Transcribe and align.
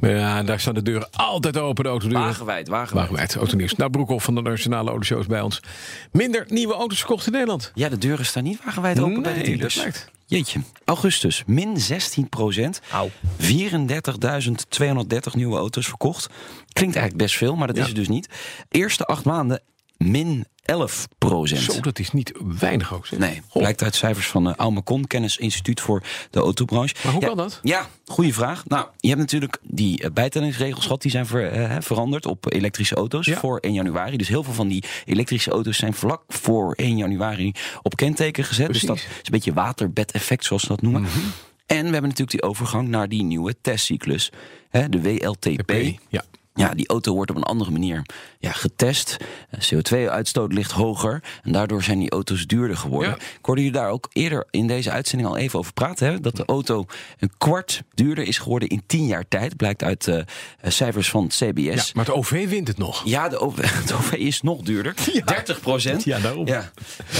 Ja, 0.00 0.42
daar 0.42 0.60
staan 0.60 0.74
de 0.74 0.82
deuren 0.82 1.08
altijd 1.10 1.56
open, 1.58 1.84
de 1.84 1.90
autodeuren. 1.90 2.26
Wagenwijd, 2.26 2.68
wagenwijd. 2.68 3.08
Wagenwijd, 3.08 3.34
autonieuws. 3.36 3.74
Nou, 3.74 3.90
Broekhoff 3.90 4.24
van 4.24 4.34
de 4.34 4.42
Nationale 4.42 4.90
Autoshow 4.90 5.20
is 5.20 5.26
bij 5.26 5.40
ons. 5.40 5.60
Minder 6.12 6.44
nieuwe 6.48 6.74
auto's 6.74 6.98
verkocht 6.98 7.26
in 7.26 7.32
Nederland. 7.32 7.70
Ja, 7.74 7.88
de 7.88 7.98
deuren 7.98 8.26
staan 8.26 8.42
niet 8.42 8.64
wagenwijd 8.64 9.00
open 9.00 9.22
bij 9.22 9.34
de 9.34 9.42
dealers. 9.42 9.74
dat 9.74 9.82
lijkt. 9.82 10.10
Jeetje. 10.26 10.60
Augustus, 10.84 11.42
min 11.46 11.78
16 11.80 12.28
procent. 12.28 12.80
34.230 13.36 15.34
nieuwe 15.34 15.56
auto's 15.56 15.86
verkocht. 15.86 16.26
Klinkt 16.72 16.96
eigenlijk 16.96 17.16
best 17.16 17.36
veel, 17.36 17.56
maar 17.56 17.66
dat 17.66 17.76
Ja. 17.76 17.82
is 17.82 17.88
het 17.88 17.96
dus 17.96 18.08
niet. 18.08 18.28
Eerste 18.68 19.04
acht 19.04 19.24
maanden, 19.24 19.60
min 19.98 20.46
11 20.62 21.08
procent. 21.18 21.60
Zo, 21.60 21.80
dat 21.80 21.98
is 21.98 22.12
niet 22.12 22.32
weinig 22.58 22.94
ook. 22.94 23.06
zeg. 23.06 23.18
Nee, 23.18 23.42
Goh. 23.48 23.62
blijkt 23.62 23.82
uit 23.82 23.94
cijfers 23.94 24.26
van 24.26 24.44
de 24.44 24.56
Almacon, 24.56 25.06
Kennisinstituut 25.06 25.80
voor 25.80 26.02
de 26.30 26.40
autobranche. 26.40 26.94
Maar 27.04 27.12
hoe 27.12 27.20
Ja, 27.22 27.26
kan 27.28 27.36
dat? 27.36 27.60
Ja, 27.62 27.86
goede 28.06 28.32
vraag. 28.32 28.64
Nou, 28.66 28.86
je 28.96 29.08
hebt 29.08 29.20
natuurlijk 29.20 29.58
die 29.62 30.02
eh, 30.02 30.10
bijtellingsregels 30.10 30.82
gehad, 30.84 31.02
die 31.02 31.10
zijn 31.10 31.26
ver- 31.26 31.52
eh, 31.52 31.76
veranderd 31.80 32.26
op 32.26 32.52
elektrische 32.52 32.94
auto's 32.94 33.26
Ja. 33.26 33.38
voor 33.38 33.58
1 33.60 33.72
januari. 33.72 34.16
Dus 34.16 34.28
heel 34.28 34.42
veel 34.42 34.52
van 34.52 34.68
die 34.68 34.84
elektrische 35.04 35.50
auto's 35.50 35.76
zijn 35.76 35.94
vlak 35.94 36.22
voor 36.28 36.72
1 36.76 36.96
january 36.96 37.54
op 37.82 37.96
kenteken 37.96 38.44
gezet. 38.44 38.72
Dus 38.72 38.82
dat 38.82 38.96
is 38.96 39.02
een 39.04 39.30
beetje 39.30 39.52
waterbed-effect, 39.52 40.44
zoals 40.44 40.62
ze 40.62 40.68
dat 40.68 40.82
noemen. 40.82 41.02
Mhm. 41.02 41.18
En 41.66 41.76
we 41.84 41.90
hebben 41.92 42.02
natuurlijk 42.10 42.30
die 42.30 42.42
overgang 42.42 42.88
naar 42.88 43.08
die 43.08 43.22
nieuwe 43.22 43.56
testcyclus, 43.60 44.30
hè, 44.68 44.88
de 44.88 45.00
WLTP. 45.02 45.72
Ja. 46.08 46.24
Ja, 46.58 46.74
die 46.74 46.88
auto 46.88 47.14
wordt 47.14 47.30
op 47.30 47.36
een 47.36 47.42
andere 47.42 47.70
manier 47.70 48.02
ja, 48.38 48.52
getest. 48.52 49.16
Eh, 49.50 49.60
CO2-uitstoot 49.60 50.52
ligt 50.52 50.70
hoger. 50.70 51.22
En 51.42 51.52
daardoor 51.52 51.82
zijn 51.82 51.98
die 51.98 52.10
auto's 52.10 52.46
duurder 52.46 52.76
geworden. 52.76 53.10
Ja. 53.10 53.16
Ik 53.16 53.44
hoorde 53.44 53.60
jullie 53.60 53.78
daar 53.78 53.90
ook 53.90 54.08
eerder 54.12 54.46
in 54.50 54.66
deze 54.66 54.90
uitzending 54.90 55.28
al 55.28 55.36
even 55.36 55.58
over 55.58 55.72
praten. 55.72 56.08
Hè? 56.08 56.20
Dat 56.20 56.36
de 56.36 56.44
auto 56.44 56.86
een 57.18 57.30
kwart 57.38 57.82
duurder 57.94 58.24
is 58.24 58.38
geworden 58.38 58.68
in 58.68 58.82
tien 58.86 59.06
jaar 59.06 59.28
tijd. 59.28 59.56
Blijkt 59.56 59.82
uit 59.82 60.08
eh, 60.08 60.18
eh, 60.18 60.24
cijfers 60.62 61.10
van 61.10 61.24
het 61.24 61.38
ja, 61.38 61.50
CBS. 61.50 61.92
maar 61.92 62.04
het 62.04 62.14
OV 62.14 62.48
wint 62.48 62.68
het 62.68 62.78
nog. 62.78 63.02
Ja, 63.04 63.28
de 63.28 63.38
OV, 63.38 63.56
het 63.82 63.92
OV 63.92 64.12
is 64.12 64.42
nog 64.42 64.60
duurder. 64.60 64.94
30 65.24 65.60
procent. 65.60 66.04
Ja, 66.04 66.18
daarom. 66.18 66.46
Ja. 66.46 66.70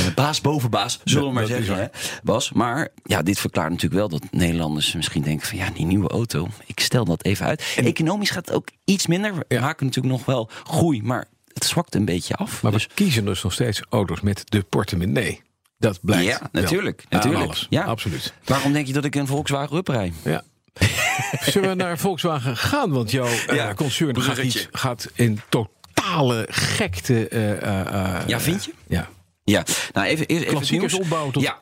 De 0.04 0.12
baas 0.14 0.40
boven 0.40 0.70
baas, 0.70 1.00
zullen 1.04 1.28
we 1.28 1.34
maar 1.34 1.46
zeggen. 1.46 1.76
Hè, 1.76 1.86
Bas. 2.22 2.52
Maar 2.52 2.88
ja, 3.04 3.22
dit 3.22 3.38
verklaart 3.38 3.70
natuurlijk 3.70 4.00
wel 4.00 4.08
dat 4.08 4.22
Nederlanders 4.30 4.94
misschien 4.94 5.22
denken 5.22 5.46
van... 5.46 5.58
ja, 5.58 5.70
die 5.70 5.86
nieuwe 5.86 6.08
auto, 6.08 6.48
ik 6.66 6.80
stel 6.80 7.04
dat 7.04 7.24
even 7.24 7.46
uit. 7.46 7.62
Economisch 7.76 8.30
gaat 8.30 8.46
het 8.46 8.54
ook 8.54 8.68
iets 8.84 9.06
minder. 9.06 9.27
We 9.34 9.44
Ja. 9.48 9.60
maken 9.60 9.86
natuurlijk 9.86 10.14
nog 10.14 10.24
wel 10.24 10.50
groei, 10.64 11.02
maar 11.02 11.24
het 11.52 11.64
zwakt 11.64 11.94
een 11.94 12.04
beetje 12.04 12.34
af. 12.34 12.62
Maar 12.62 12.72
Dus- 12.72 12.86
we 12.86 12.94
kiezen 12.94 13.24
dus 13.24 13.42
nog 13.42 13.52
steeds 13.52 13.82
auto's 13.88 14.20
met 14.20 14.42
de 14.44 14.62
portemonnee. 14.62 15.42
Dat 15.78 15.98
blijkt. 16.02 16.24
Ja, 16.26 16.38
wel. 16.52 16.62
natuurlijk, 16.62 17.00
Aan 17.00 17.06
natuurlijk. 17.18 17.44
alles. 17.44 17.66
Ja. 17.70 17.82
Absoluut. 17.84 18.32
Waarom 18.44 18.72
denk 18.72 18.86
je 18.86 18.92
dat 18.92 19.04
ik 19.04 19.14
een 19.14 19.26
Volkswagen 19.26 19.76
Up 19.76 19.88
rijd? 19.88 20.14
Ja. 20.24 20.42
Zullen 21.50 21.68
we 21.68 21.74
naar 21.74 21.98
Volkswagen 21.98 22.56
gaan? 22.56 22.90
Want 22.90 23.10
jouw 23.10 23.26
eh, 23.26 23.56
Ja, 23.56 23.74
concern 23.74 24.22
gaat, 24.22 24.38
iets, 24.38 24.68
gaat 24.72 25.08
in 25.14 25.40
totale 25.48 26.46
gekte. 26.50 27.28
eh, 27.28 27.50
eh, 27.52 27.80
eh, 28.20 28.28
Ja, 28.28 28.40
vind 28.40 28.64
je? 28.64 28.72
Ja. 28.86 29.08
Ja, 29.44 29.64
nou 29.92 30.06
even, 30.06 30.26
even 30.26 30.78
nieuws. 30.78 30.94
opbouwen 30.94 31.32
tot 31.32 31.42
Ja, 31.42 31.58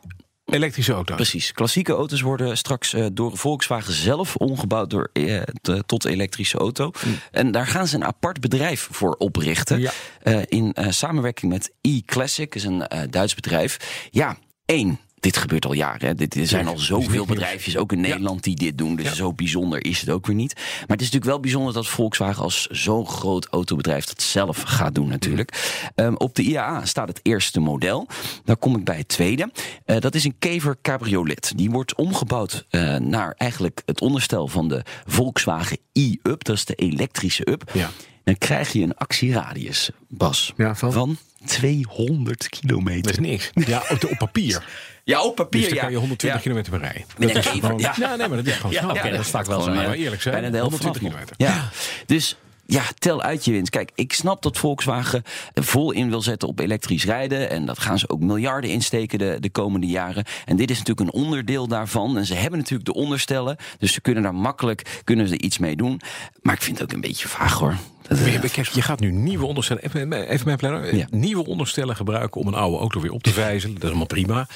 elektrische 0.47 0.93
auto's. 0.93 1.17
Precies. 1.17 1.53
Klassieke 1.53 1.93
auto's 1.93 2.21
worden 2.21 2.57
straks 2.57 2.93
eh, 2.93 3.07
door 3.13 3.37
Volkswagen 3.37 3.93
zelf 3.93 4.37
omgebouwd 4.37 4.91
door, 4.91 5.11
te- 5.63 5.83
tot 5.87 6.05
elektrische 6.05 6.59
auto. 6.59 6.91
En 7.31 7.51
daar 7.51 7.67
gaan 7.67 7.87
ze 7.87 7.95
een 7.97 8.05
apart 8.05 8.41
bedrijf 8.41 8.89
voor 8.91 9.15
oprichten. 9.19 9.81
Ja. 9.81 9.91
Eh, 10.23 10.41
in 10.49 10.75
samenwerking 10.89 11.53
met 11.53 11.73
e-Classic, 11.81 12.55
is 12.55 12.65
een 12.65 12.85
Duits 13.11 13.35
bedrijf. 13.35 14.07
Ja, 14.11 14.37
één. 14.65 14.99
Dit 15.27 15.37
gebeurt 15.37 15.67
al 15.67 15.73
jaren. 15.73 16.07
Hè. 16.07 16.15
Dit, 16.15 16.35
er 16.35 16.47
zijn 16.47 16.67
al 16.67 16.79
zoveel 16.79 17.27
bedrijfjes, 17.27 17.77
ook 17.77 17.93
in 17.93 18.01
Nederland, 18.01 18.43
die 18.43 18.57
dit 18.57 18.79
doen. 18.79 18.97
Dus 18.97 19.17
zo 19.17 19.33
bijzonder 19.33 19.85
is 19.85 20.01
het 20.01 20.11
ook 20.11 20.27
weer 20.27 20.37
niet. 20.37 20.55
Maar 20.55 20.65
het 20.97 21.01
is 21.01 21.07
natuurlijk 21.07 21.25
wel 21.25 21.41
bijzonder 21.41 21.73
dat 21.73 21.87
Volkswagen 21.87 22.43
als 22.43 22.67
zo'n 22.67 23.07
groot 23.07 23.47
autobedrijf 23.47 24.05
dat 24.05 24.23
zelf 24.23 24.63
gaat 24.63 24.95
doen 24.95 25.09
natuurlijk. 25.09 25.79
Ehm, 25.95 26.15
op 26.15 26.35
de 26.35 26.43
IAA 26.43 26.85
staat 26.85 27.09
het 27.09 27.21
eerste 27.23 27.61
model. 27.61 28.07
Dan 28.45 28.59
kom 28.59 28.77
ik 28.77 28.85
bij 28.85 28.97
het 28.97 29.09
tweede. 29.09 29.51
Eh, 29.85 30.01
dat 30.01 30.15
is 30.15 30.25
een 30.25 30.39
Kever 30.39 30.77
Cabriolet. 30.83 31.53
Die 31.57 31.71
wordt 31.71 31.95
omgebouwd 31.95 32.67
eh, 32.69 32.97
naar 32.97 33.35
eigenlijk 33.37 33.83
het 33.85 34.01
onderstel 34.01 34.49
van 34.49 34.69
de 34.69 34.83
Volkswagen 35.07 35.79
e-Up. 35.93 36.45
Dat 36.45 36.57
is 36.57 36.65
de 36.65 36.75
elektrische 36.75 37.51
Up. 37.51 37.71
Ja. 37.73 37.91
Dan 38.25 38.39
krijg 38.39 38.73
je 38.73 38.83
een 38.83 38.97
actieradius, 38.97 39.91
Bas, 40.09 40.53
Ja, 40.57 40.75
van? 40.75 41.17
200 41.47 42.49
kilometer. 42.49 43.03
Dat 43.03 43.11
is 43.13 43.19
niks. 43.19 43.51
Ja, 43.55 43.83
op, 43.91 44.01
de- 44.01 44.09
op 44.09 44.19
papier. 44.19 44.65
Ja, 45.05 45.23
op 45.23 45.35
papier, 45.37 45.61
Dus 45.61 45.69
dan 45.69 45.77
ja. 45.79 45.83
kan 45.85 45.93
je 45.93 45.99
120 45.99 46.39
Ja. 46.39 46.43
kilometer 46.45 46.71
per 46.73 46.81
Dat 47.19 47.31
een 47.31 47.37
is 47.37 47.47
gewoon- 47.47 47.79
ja. 47.79 47.95
ja, 47.99 48.17
nee, 48.17 48.29
maar 48.29 48.37
dat 48.37 48.47
is 48.47 48.53
gewoon 48.55 48.73
Ja, 48.73 48.79
snel. 48.81 48.91
oké, 48.95 49.11
dat 49.11 49.25
staat 49.27 49.47
wel 49.47 49.61
zo, 49.61 49.71
we 49.91 49.97
eerlijk 49.97 50.23
zijn. 50.23 50.35
Bijna 50.35 50.51
de 50.51 50.57
helft 50.57 50.83
120 50.83 51.03
vanaf 51.13 51.27
kilometer. 51.37 51.63
Ja. 51.63 51.71
Dus 52.07 52.37
ja, 52.67 52.83
tel 52.99 53.23
uit 53.23 53.45
je 53.45 53.53
winst. 53.53 53.71
Kijk, 53.71 53.91
ik 53.95 54.13
snap 54.13 54.43
dat 54.43 54.59
Volkswagen 54.59 55.23
vol 55.55 55.93
in 55.93 56.09
wil 56.09 56.23
zetten 56.23 56.49
op 56.49 56.59
elektrisch 56.59 57.05
rijden. 57.05 57.51
En 57.51 57.67
dat 57.67 57.79
gaan 57.79 57.99
ze 57.99 58.09
ook 58.09 58.21
miljarden 58.21 58.71
insteken 58.71 59.19
de, 59.19 59.37
de 59.41 59.51
komende 59.51 59.87
jaren. 59.87 60.25
En 60.45 60.57
dit 60.57 60.71
is 60.71 60.79
natuurlijk 60.79 61.09
een 61.09 61.23
onderdeel 61.23 61.69
daarvan. 61.69 62.17
En 62.17 62.27
ze 62.27 62.35
hebben 62.35 62.59
natuurlijk 62.59 62.89
de 62.89 62.95
onderstellen. 62.95 63.57
Dus 63.79 63.93
ze 63.93 64.01
kunnen 64.01 64.23
daar 64.23 64.35
makkelijk 64.35 65.01
kunnen 65.05 65.29
ze 65.29 65.39
iets 65.39 65.59
mee 65.59 65.77
doen. 65.77 66.01
Maar 66.43 66.55
ik 66.55 66.63
vind 66.63 66.79
het 66.79 66.89
ook 66.89 66.95
een 66.95 67.01
beetje 67.01 67.29
vaag 67.29 67.59
hoor. 67.59 67.77
Eh, 68.09 68.43
je, 68.73 68.83
gaat 68.83 69.01
nu 69.01 69.11
nieuwe 69.11 69.47
onderstellen. 69.47 69.83
Even, 69.83 70.09
mijn. 70.09 70.97
Ja. 70.97 71.07
Nieuwe 71.11 71.47
onderstellen 71.47 71.97
gebruiken 71.97 72.41
om 72.41 72.47
een 72.47 72.55
oude 72.55 72.79
auto 72.79 73.01
weer 73.01 73.13
op 73.13 73.23
te 73.23 73.31
vijzelen. 73.31 73.75
Dat 73.75 73.83
is 73.83 73.89
allemaal 73.89 74.07
prima. 74.07 74.47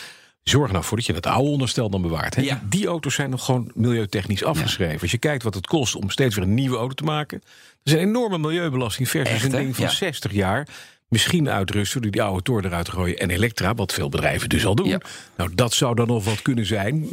Zorg 0.43 0.73
nou 0.73 0.85
voor 0.85 0.97
dat 0.97 1.07
je 1.07 1.13
het 1.13 1.27
oude 1.27 1.51
onderstel 1.51 1.91
dan 1.91 2.03
bewaart. 2.03 2.35
Hè? 2.35 2.43
Ja. 2.43 2.63
Die 2.69 2.87
auto's 2.87 3.15
zijn 3.15 3.31
nog 3.31 3.45
gewoon 3.45 3.71
milieutechnisch 3.75 4.45
afgeschreven. 4.45 5.01
Als 5.01 5.11
je 5.11 5.19
kijkt 5.19 5.43
wat 5.43 5.55
het 5.55 5.67
kost 5.67 5.95
om 5.95 6.11
steeds 6.11 6.35
weer 6.35 6.45
een 6.45 6.55
nieuwe 6.55 6.77
auto 6.77 6.95
te 6.95 7.05
maken. 7.05 7.39
Dat 7.41 7.49
is 7.83 7.93
een 7.93 8.09
enorme 8.09 8.39
milieubelasting 8.39 9.09
versus 9.09 9.35
Echt, 9.35 9.45
een 9.45 9.51
ding 9.51 9.77
van 9.77 9.85
Ja. 9.85 9.91
60 9.91 10.33
jaar. 10.33 10.69
Misschien 11.09 11.51
uitrusten 11.51 12.03
door 12.03 12.11
die 12.11 12.23
oude 12.23 12.43
toren 12.43 12.65
eruit 12.65 12.85
te 12.85 12.91
gooien. 12.91 13.19
En 13.19 13.31
elektra, 13.31 13.75
wat 13.75 13.93
veel 13.93 14.09
bedrijven 14.09 14.49
dus 14.49 14.67
al 14.67 14.75
doen. 14.75 15.03
Nou, 15.37 15.55
dat 15.55 15.73
zou 15.73 15.95
dan 15.95 16.07
nog 16.07 16.25
wat 16.25 16.43
kunnen 16.43 16.67
zijn. 16.67 17.09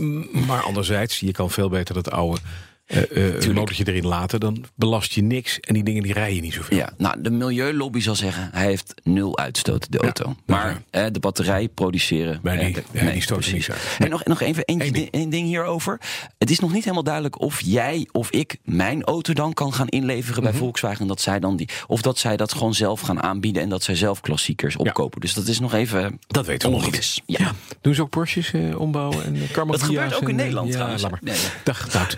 Maar 0.47 0.61
anderzijds, 0.61 1.19
je 1.19 1.31
kan 1.31 1.51
veel 1.51 1.69
beter 1.69 1.93
dat 1.93 2.11
oude 2.11 2.41
eh, 2.87 3.35
eh, 3.47 3.53
motortje 3.53 3.87
erin 3.87 4.05
laten. 4.07 4.39
Dan 4.39 4.65
belast 4.75 5.11
je 5.11 5.21
niks. 5.23 5.59
En 5.59 5.73
die 5.73 5.83
dingen 5.83 6.03
die 6.03 6.13
rijden 6.13 6.41
niet 6.41 6.53
zoveel. 6.53 6.77
Ja, 6.77 6.89
nou, 6.97 7.21
de 7.21 7.29
milieulobby 7.31 7.99
zal 7.99 8.15
zeggen, 8.15 8.49
hij 8.53 8.65
heeft 8.65 8.93
nul 9.03 9.37
uitstoot, 9.37 9.91
de 9.91 9.97
auto. 9.99 10.35
maar 10.45 10.81
eh, 10.89 11.05
de 11.11 11.19
batterij 11.19 11.67
produceren... 11.67 12.39
Maar 12.43 12.57
die- 12.57 12.65
eh, 12.67 12.73
de- 12.73 12.83
ja, 13.05 13.11
die 13.11 13.25
precies. 13.25 13.51
niks 13.53 13.71
uit. 13.71 13.79
En 13.99 14.09
nog, 14.09 14.25
nog 14.25 14.41
even 14.41 14.63
één 14.65 14.79
ding. 14.79 15.09
ding. 15.11 15.31
ding 15.31 15.47
hierover. 15.47 15.99
Het 16.37 16.49
is 16.49 16.59
nog 16.59 16.71
niet 16.73 16.81
helemaal 16.83 17.03
duidelijk 17.03 17.41
of 17.41 17.61
jij 17.65 18.07
of 18.11 18.29
ik 18.31 18.57
mijn 18.63 19.03
auto 19.03 19.33
dan 19.33 19.53
kan 19.53 19.73
gaan 19.73 19.87
inleveren 19.87 20.43
Mhm. 20.43 20.51
bij 20.51 20.59
Volkswagen. 20.59 20.99
En 21.01 21.07
dat 21.07 21.21
zij 21.21 21.39
dan 21.39 21.55
die, 21.55 21.69
of 21.87 22.01
dat 22.01 22.17
zij 22.17 22.37
dat 22.37 22.53
gewoon 22.53 22.73
zelf 22.73 23.01
gaan 23.01 23.21
aanbieden 23.23 23.61
en 23.61 23.69
dat 23.69 23.83
zij 23.83 23.95
zelf 23.95 24.21
klassiekers 24.21 24.75
opkopen. 24.75 25.21
Dus 25.21 25.33
dat 25.33 25.47
is 25.47 25.59
nog 25.59 25.73
even 25.73 26.19
Dat 26.27 26.45
weten 26.45 26.69
we 26.69 26.75
nog 26.75 26.91
niet. 26.91 27.21
Ja. 27.25 27.51
Doen 27.81 27.95
ze 27.95 28.01
ook 28.01 28.09
Porsches 28.09 28.51
eh, 28.53 28.79
ombouwen 28.79 29.23
en 29.23 29.35
uh, 29.35 29.41
Dat 29.67 29.83
gebeurt 29.83 30.15
ook 30.15 30.29
in 30.29 30.35
Nederland 30.35 30.71
trouwens. 30.71 31.01
Ja, 31.01 31.09
laat 31.09 31.21
maar. 31.21 31.31
Nee, 31.33 31.41
ja. 31.43 31.49
Dag, 31.63 31.93
Nout. 31.93 32.17